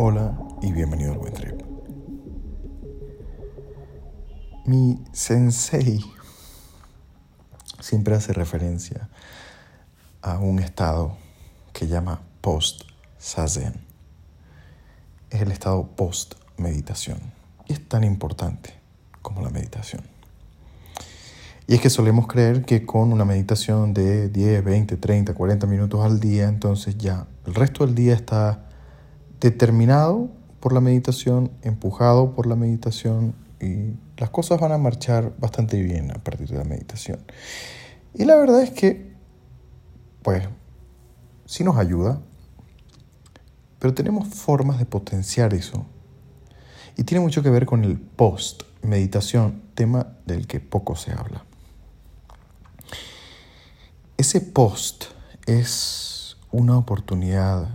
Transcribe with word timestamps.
Hola 0.00 0.38
y 0.62 0.70
bienvenido 0.70 1.10
al 1.10 1.18
Buen 1.18 1.32
Trip. 1.32 1.60
Mi 4.64 5.02
sensei 5.10 6.04
siempre 7.80 8.14
hace 8.14 8.32
referencia 8.32 9.08
a 10.22 10.38
un 10.38 10.60
estado 10.60 11.16
que 11.72 11.88
llama 11.88 12.20
post-sazen. 12.42 13.74
Es 15.30 15.42
el 15.42 15.50
estado 15.50 15.88
post-meditación. 15.96 17.18
Y 17.66 17.72
es 17.72 17.88
tan 17.88 18.04
importante 18.04 18.74
como 19.20 19.42
la 19.42 19.50
meditación. 19.50 20.02
Y 21.66 21.74
es 21.74 21.80
que 21.80 21.90
solemos 21.90 22.28
creer 22.28 22.64
que 22.64 22.86
con 22.86 23.12
una 23.12 23.24
meditación 23.24 23.94
de 23.94 24.28
10, 24.28 24.64
20, 24.64 24.96
30, 24.96 25.34
40 25.34 25.66
minutos 25.66 26.04
al 26.04 26.20
día, 26.20 26.46
entonces 26.46 26.96
ya 26.96 27.26
el 27.46 27.56
resto 27.56 27.84
del 27.84 27.96
día 27.96 28.14
está 28.14 28.67
determinado 29.40 30.28
por 30.60 30.72
la 30.72 30.80
meditación, 30.80 31.50
empujado 31.62 32.34
por 32.34 32.46
la 32.46 32.56
meditación 32.56 33.34
y 33.60 33.94
las 34.16 34.30
cosas 34.30 34.60
van 34.60 34.72
a 34.72 34.78
marchar 34.78 35.32
bastante 35.38 35.80
bien 35.82 36.10
a 36.10 36.18
partir 36.22 36.48
de 36.48 36.58
la 36.58 36.64
meditación. 36.64 37.20
Y 38.14 38.24
la 38.24 38.36
verdad 38.36 38.62
es 38.62 38.70
que, 38.70 39.12
pues, 40.22 40.48
sí 41.46 41.64
nos 41.64 41.76
ayuda, 41.76 42.20
pero 43.78 43.94
tenemos 43.94 44.28
formas 44.28 44.78
de 44.78 44.86
potenciar 44.86 45.54
eso. 45.54 45.86
Y 46.96 47.04
tiene 47.04 47.22
mucho 47.22 47.42
que 47.42 47.50
ver 47.50 47.64
con 47.64 47.84
el 47.84 47.98
post, 47.98 48.62
meditación, 48.82 49.62
tema 49.74 50.16
del 50.26 50.48
que 50.48 50.58
poco 50.58 50.96
se 50.96 51.12
habla. 51.12 51.44
Ese 54.16 54.40
post 54.40 55.04
es 55.46 56.36
una 56.50 56.76
oportunidad 56.76 57.68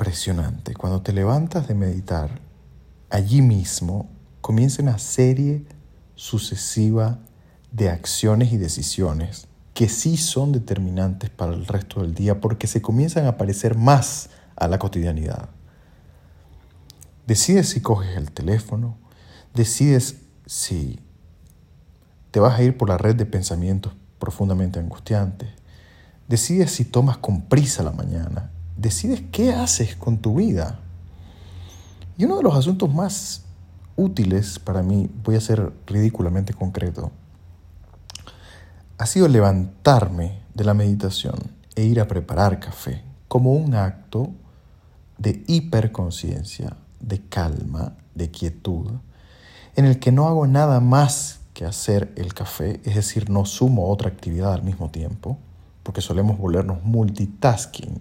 impresionante. 0.00 0.74
Cuando 0.74 1.02
te 1.02 1.12
levantas 1.12 1.68
de 1.68 1.74
meditar, 1.74 2.40
allí 3.10 3.42
mismo 3.42 4.08
comienza 4.40 4.82
una 4.82 4.96
serie 4.98 5.66
sucesiva 6.14 7.18
de 7.70 7.90
acciones 7.90 8.50
y 8.50 8.56
decisiones 8.56 9.46
que 9.74 9.90
sí 9.90 10.16
son 10.16 10.52
determinantes 10.52 11.28
para 11.28 11.52
el 11.52 11.66
resto 11.66 12.00
del 12.00 12.14
día 12.14 12.40
porque 12.40 12.66
se 12.66 12.80
comienzan 12.80 13.26
a 13.26 13.36
parecer 13.36 13.76
más 13.76 14.30
a 14.56 14.68
la 14.68 14.78
cotidianidad. 14.78 15.50
Decides 17.26 17.68
si 17.68 17.82
coges 17.82 18.16
el 18.16 18.32
teléfono, 18.32 18.96
decides 19.52 20.16
si 20.46 20.98
te 22.30 22.40
vas 22.40 22.58
a 22.58 22.62
ir 22.62 22.78
por 22.78 22.88
la 22.88 22.96
red 22.96 23.16
de 23.16 23.26
pensamientos 23.26 23.92
profundamente 24.18 24.78
angustiantes, 24.78 25.50
decides 26.26 26.70
si 26.70 26.86
tomas 26.86 27.18
con 27.18 27.42
prisa 27.42 27.82
la 27.82 27.92
mañana 27.92 28.50
decides 28.80 29.22
qué 29.30 29.52
haces 29.52 29.94
con 29.94 30.18
tu 30.18 30.36
vida. 30.36 30.80
Y 32.16 32.24
uno 32.24 32.38
de 32.38 32.42
los 32.42 32.54
asuntos 32.54 32.92
más 32.92 33.44
útiles 33.96 34.58
para 34.58 34.82
mí, 34.82 35.10
voy 35.22 35.36
a 35.36 35.40
ser 35.40 35.72
ridículamente 35.86 36.54
concreto, 36.54 37.12
ha 38.98 39.06
sido 39.06 39.28
levantarme 39.28 40.40
de 40.54 40.64
la 40.64 40.74
meditación 40.74 41.34
e 41.74 41.84
ir 41.84 42.00
a 42.00 42.08
preparar 42.08 42.60
café 42.60 43.02
como 43.28 43.52
un 43.52 43.74
acto 43.74 44.30
de 45.18 45.44
hiperconciencia, 45.46 46.76
de 47.00 47.20
calma, 47.20 47.96
de 48.14 48.30
quietud, 48.30 48.90
en 49.76 49.84
el 49.84 49.98
que 49.98 50.12
no 50.12 50.26
hago 50.28 50.46
nada 50.46 50.80
más 50.80 51.40
que 51.54 51.64
hacer 51.64 52.12
el 52.16 52.34
café, 52.34 52.80
es 52.84 52.94
decir, 52.94 53.30
no 53.30 53.44
sumo 53.44 53.88
otra 53.88 54.08
actividad 54.08 54.52
al 54.52 54.62
mismo 54.62 54.90
tiempo, 54.90 55.38
porque 55.90 56.02
solemos 56.02 56.38
volvernos 56.38 56.84
multitasking. 56.84 58.00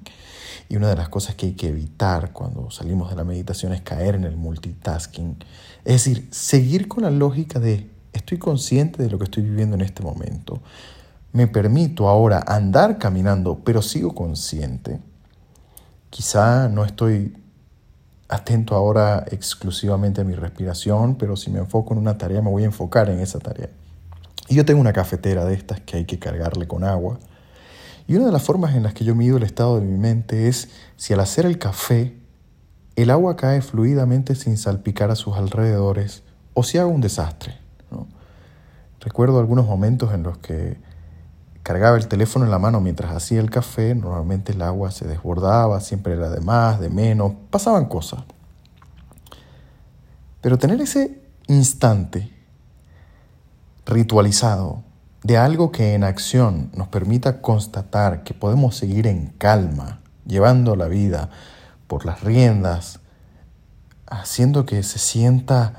Y 0.69 0.75
una 0.75 0.89
de 0.89 0.95
las 0.95 1.09
cosas 1.09 1.33
que 1.33 1.47
hay 1.47 1.53
que 1.53 1.69
evitar 1.69 2.33
cuando 2.33 2.69
salimos 2.69 3.09
de 3.09 3.15
la 3.15 3.23
meditación 3.23 3.73
es 3.73 3.81
caer 3.81 4.13
en 4.13 4.25
el 4.25 4.38
multitasking. 4.38 5.44
Es 5.85 5.94
decir, 5.94 6.28
seguir 6.29 6.88
con 6.88 7.01
la 7.01 7.09
lógica 7.09 7.59
de 7.59 7.89
estoy 8.13 8.38
consciente 8.38 9.01
de 9.01 9.09
lo 9.09 9.17
que 9.17 9.23
estoy 9.23 9.41
viviendo 9.41 9.75
en 9.75 9.81
este 9.81 10.03
momento. 10.03 10.61
Me 11.33 11.47
permito 11.47 12.07
ahora 12.07 12.44
andar 12.45 12.99
caminando, 12.99 13.61
pero 13.66 13.81
sigo 13.81 14.13
consciente. 14.13 14.99
Quizá 16.11 16.69
no 16.69 16.85
estoy 16.85 17.35
atento 18.28 18.75
ahora 18.75 19.25
exclusivamente 19.31 20.22
a 20.22 20.25
mi 20.25 20.35
respiración, 20.35 21.16
pero 21.16 21.35
si 21.35 21.49
me 21.49 21.57
enfoco 21.57 21.95
en 21.95 22.01
una 22.01 22.19
tarea, 22.19 22.44
me 22.44 22.51
voy 22.51 22.61
a 22.61 22.67
enfocar 22.67 23.09
en 23.09 23.19
esa 23.19 23.39
tarea. 23.39 23.69
Y 24.47 24.53
yo 24.53 24.63
tengo 24.63 24.79
una 24.79 24.94
cafetera 24.94 25.44
de 25.44 25.55
estas 25.55 25.79
que 25.79 25.97
hay 25.97 26.05
que 26.05 26.19
cargarle 26.19 26.67
con 26.67 26.83
agua 26.83 27.17
y 28.09 28.16
una 28.16 28.25
de 28.25 28.31
las 28.31 28.42
formas 28.42 28.74
en 28.74 28.81
las 28.81 28.96
que 28.96 29.06
yo 29.06 29.14
mido 29.14 29.38
el 29.38 29.44
estado 29.44 29.80
de 29.80 29.86
mi 29.86 29.96
mente 29.96 30.47
es 30.47 30.70
si 30.97 31.14
al 31.14 31.20
hacer 31.20 31.46
el 31.46 31.59
café 31.59 32.18
el 32.96 33.12
agua 33.12 33.36
cae 33.36 33.62
fluidamente 33.62 34.34
sin 34.34 34.58
salpicar 34.58 35.12
a 35.12 35.16
sus 35.16 35.38
alrededores 35.38 36.24
o 36.56 36.64
si 36.64 36.80
hago 36.80 36.90
un 36.90 37.02
desastre. 37.02 37.59
Recuerdo 39.00 39.40
algunos 39.40 39.68
momentos 39.68 40.12
en 40.12 40.24
los 40.24 40.40
que 40.40 40.80
cargaba 41.62 41.97
el 41.97 42.08
teléfono 42.08 42.46
en 42.46 42.52
la 42.52 42.58
mano 42.58 42.81
mientras 42.81 43.16
hacía 43.16 43.40
el 43.42 43.52
café, 43.52 43.94
normalmente 43.94 44.53
el 44.53 44.64
agua 44.64 44.90
se 44.90 45.08
desbordaba, 45.08 45.80
siempre 45.80 46.14
era 46.14 46.31
de 46.31 46.41
más, 46.41 46.80
de 46.80 46.90
menos, 46.90 47.34
pasaban 47.52 47.86
cosas. 47.86 48.24
Pero 50.41 50.58
tener 50.58 50.81
ese 50.81 51.22
instante 51.46 52.34
ritualizado 53.86 54.88
de 55.24 55.38
algo 55.38 55.72
que 55.72 55.94
en 55.96 56.03
acción 56.03 56.72
nos 56.74 56.88
permita 56.88 57.41
constatar 57.41 58.24
que 58.24 58.34
podemos 58.34 58.75
seguir 58.75 59.07
en 59.07 59.28
calma, 59.38 60.00
llevando 60.25 60.75
la 60.75 60.88
vida 60.88 61.30
por 61.88 62.06
las 62.06 62.24
riendas, 62.24 63.00
haciendo 64.08 64.66
que 64.66 64.81
se 64.84 65.00
sienta 65.00 65.74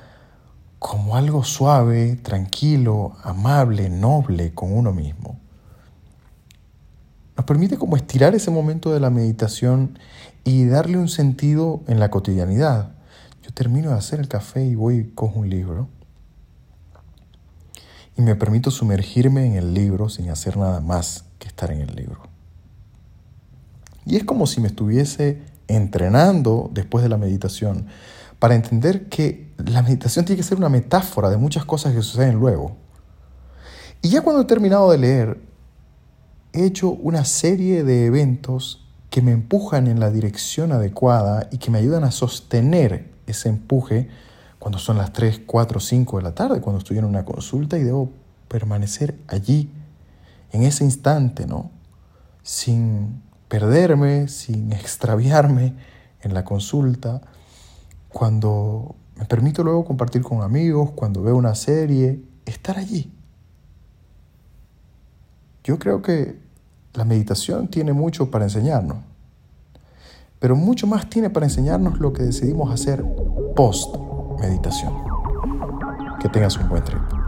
como 0.79 1.17
algo 1.17 1.45
suave, 1.45 2.17
tranquilo, 2.17 3.17
amable, 3.23 3.89
noble 3.89 4.53
con 4.55 4.73
uno 4.73 4.93
mismo. 4.93 5.39
Nos 7.37 7.47
permite 7.47 7.79
como 7.79 7.97
estirar 7.97 8.35
ese 8.35 8.51
momento 8.51 8.93
de 8.93 9.01
la 9.01 9.09
meditación 9.09 9.99
y 10.45 10.67
darle 10.67 10.99
un 10.99 11.09
sentido 11.09 11.81
en 11.87 11.99
la 11.99 12.11
cotidianidad. 12.11 12.93
Yo 13.43 13.53
termino 13.53 13.91
de 13.91 13.97
hacer 13.97 14.21
el 14.21 14.29
café 14.29 14.65
y 14.65 14.75
voy 14.75 14.97
y 14.99 15.05
cojo 15.15 15.41
un 15.41 15.49
libro 15.49 15.89
y 18.17 18.23
me 18.23 18.35
permito 18.35 18.71
sumergirme 18.71 19.47
en 19.47 19.55
el 19.55 19.75
libro 19.75 20.09
sin 20.09 20.31
hacer 20.31 20.57
nada 20.57 20.81
más 20.81 21.25
que 21.39 21.49
estar 21.49 21.71
en 21.71 21.81
el 21.81 21.95
libro. 21.95 22.23
Y 24.07 24.17
es 24.17 24.25
como 24.25 24.47
si 24.47 24.61
me 24.61 24.69
estuviese 24.69 25.43
entrenando 25.69 26.71
después 26.73 27.03
de 27.03 27.09
la 27.09 27.17
meditación 27.17 27.87
para 28.39 28.55
entender 28.55 29.09
que 29.09 29.53
la 29.59 29.83
meditación 29.83 30.25
tiene 30.25 30.39
que 30.39 30.43
ser 30.43 30.59
una 30.59 30.69
metáfora 30.69 31.31
de 31.31 31.37
muchas 31.37 31.65
cosas 31.65 31.95
que 31.95 32.03
suceden 32.03 32.37
luego. 32.37 32.77
Y 34.03 34.09
ya 34.09 34.23
cuando 34.23 34.43
he 34.43 34.47
terminado 34.47 34.91
de 34.91 34.99
leer, 34.99 35.41
he 36.53 36.65
hecho 36.65 36.91
una 36.91 37.25
serie 37.25 37.85
de 37.85 38.07
eventos 38.07 38.89
que 39.11 39.23
me 39.23 39.33
empujan 39.33 39.87
en 39.87 40.01
la 40.01 40.11
dirección 40.11 40.73
adecuada 40.73 41.49
y 41.51 41.59
que 41.59 41.71
me 41.71 41.79
ayudan 41.79 42.05
a 42.05 42.11
sostener 42.11 43.11
ese 43.27 43.49
empuje 43.49 44.09
cuando 44.61 44.79
son 44.79 44.99
las 44.99 45.13
3, 45.15 45.41
4, 45.47 45.81
5 45.81 46.19
de 46.19 46.23
la 46.23 46.35
tarde, 46.35 46.61
cuando 46.61 46.79
estoy 46.79 46.99
en 46.99 47.07
una 47.07 47.25
consulta 47.25 47.79
y 47.79 47.83
debo 47.83 48.11
permanecer 48.47 49.19
allí, 49.27 49.73
en 50.53 50.65
ese 50.65 50.85
instante, 50.85 51.47
¿no? 51.47 51.71
Sin 52.43 53.23
perderme, 53.49 54.29
sin 54.29 54.73
extraviarme 54.73 55.75
en 56.21 56.35
la 56.35 56.45
consulta, 56.45 57.23
cuando 58.11 58.97
me 59.17 59.25
permito 59.25 59.65
luego 59.65 59.87
compartir 59.87 60.23
con 60.23 60.43
amigos, 60.43 60.91
cuando 60.91 61.23
veo 61.23 61.37
una 61.37 61.55
serie, 61.55 62.23
estar 62.45 62.77
allí. 62.77 63.11
Yo 65.65 65.79
creo 65.79 66.03
que 66.03 66.39
la 66.93 67.07
meditación 67.07 67.69
tiene 67.69 67.95
mucho 67.95 68.31
para 68.31 68.45
enseñarnos, 68.45 68.99
pero 70.39 70.55
mucho 70.55 70.87
más 70.87 71.09
tiene 71.09 71.31
para 71.31 71.47
enseñarnos 71.47 71.99
lo 71.99 72.13
que 72.13 72.25
decidimos 72.25 72.71
hacer 72.75 73.03
post 73.57 74.10
meditación. 74.41 74.95
Que 76.21 76.29
tengas 76.29 76.57
un 76.57 76.69
buen 76.69 76.83
trip. 76.83 77.20